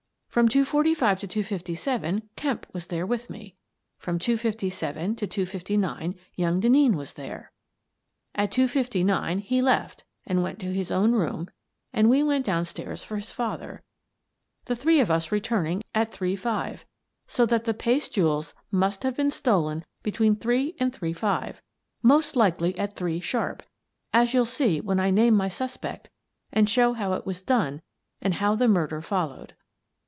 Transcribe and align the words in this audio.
From 0.31 0.47
two 0.47 0.63
forty 0.63 0.93
five 0.93 1.19
to 1.19 1.27
two 1.27 1.43
fifty 1.43 1.75
seven 1.75 2.29
Kemp 2.37 2.65
was 2.71 2.87
there 2.87 3.05
with 3.05 3.29
me. 3.29 3.57
From 3.99 4.17
two 4.17 4.37
fifty 4.37 4.69
seven 4.69 5.13
to 5.17 5.27
two 5.27 5.45
fifty 5.45 5.75
nine 5.75 6.15
young 6.35 6.61
Denneen 6.61 6.95
was 6.95 7.15
there. 7.15 7.51
At 8.33 8.49
two 8.53 8.69
fifty 8.69 9.03
nine 9.03 9.39
he 9.39 9.61
left 9.61 10.05
and 10.25 10.41
went 10.41 10.59
to 10.59 10.73
his 10.73 10.89
own 10.89 11.11
room 11.11 11.49
and 11.91 12.09
we 12.09 12.23
went 12.23 12.45
down 12.45 12.63
stairs 12.63 13.03
for 13.03 13.17
his 13.17 13.29
father, 13.33 13.83
the 14.67 14.73
three 14.73 15.01
of 15.01 15.11
us 15.11 15.33
returning 15.33 15.83
at 15.93 16.11
three 16.11 16.37
five, 16.37 16.85
so 17.27 17.45
that 17.47 17.65
the 17.65 17.73
paste 17.73 18.13
jewels 18.13 18.53
must 18.71 19.03
have 19.03 19.17
been 19.17 19.31
stolen 19.31 19.83
between 20.01 20.37
three 20.37 20.77
and 20.79 20.95
three 20.95 21.11
five— 21.11 21.61
most 22.13 22.37
likely 22.37 22.79
at 22.79 22.95
three 22.95 23.19
sharp, 23.19 23.63
as 24.13 24.33
you'll 24.33 24.45
see 24.45 24.79
when 24.79 24.97
I 24.97 25.11
name 25.11 25.33
my 25.35 25.49
suspect 25.49 26.09
and 26.53 26.69
show 26.69 26.93
how 26.93 27.15
it 27.15 27.25
was 27.25 27.41
done 27.41 27.81
and 28.21 28.35
how 28.35 28.55
the 28.55 28.69
murder 28.69 29.01
followed. 29.01 29.55